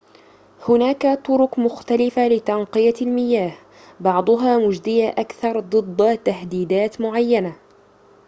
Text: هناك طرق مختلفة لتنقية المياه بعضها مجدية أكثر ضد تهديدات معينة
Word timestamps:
هناك 0.69 1.19
طرق 1.25 1.59
مختلفة 1.59 2.27
لتنقية 2.27 2.93
المياه 3.01 3.57
بعضها 3.99 4.57
مجدية 4.57 5.09
أكثر 5.09 5.59
ضد 5.59 6.17
تهديدات 6.17 7.01
معينة 7.01 7.55